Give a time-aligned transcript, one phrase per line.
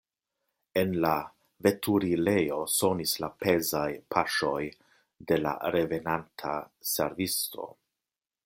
[0.83, 1.11] En la
[1.67, 3.85] veturilejo sonis la pezaj
[4.15, 4.65] paŝoj
[5.33, 6.57] de la revenanta
[6.95, 7.69] servisto.